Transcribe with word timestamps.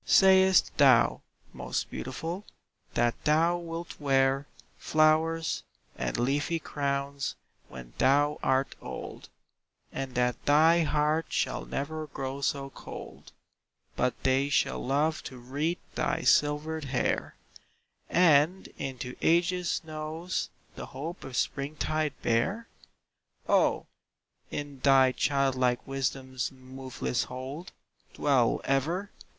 Sayest 0.03 0.75
thou, 0.79 1.21
most 1.53 1.91
beautiful, 1.91 2.43
that 2.95 3.23
thou 3.23 3.59
wilt 3.59 4.01
wear 4.01 4.47
Flowers 4.79 5.61
and 5.95 6.17
leafy 6.17 6.57
crowns 6.57 7.35
when 7.69 7.93
thou 7.99 8.39
art 8.41 8.73
old, 8.81 9.29
And 9.91 10.15
that 10.15 10.43
thy 10.47 10.79
heart 10.81 11.27
shall 11.29 11.67
never 11.67 12.07
grow 12.07 12.41
so 12.41 12.71
cold 12.71 13.31
But 13.95 14.15
they 14.23 14.49
shall 14.49 14.83
love 14.83 15.21
to 15.25 15.37
wreath 15.37 15.77
thy 15.93 16.23
silvered 16.23 16.85
hair 16.85 17.35
And 18.09 18.69
into 18.79 19.15
age's 19.21 19.69
snows 19.69 20.49
the 20.75 20.87
hope 20.87 21.23
of 21.23 21.37
spring 21.37 21.75
tide 21.75 22.19
bear? 22.23 22.67
O, 23.47 23.85
in 24.49 24.79
thy 24.79 25.11
child 25.11 25.53
like 25.53 25.85
wisdom's 25.85 26.51
moveless 26.51 27.25
hold 27.25 27.71
Dwell 28.15 28.61
ever! 28.63 29.11